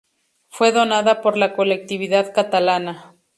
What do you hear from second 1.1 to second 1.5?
por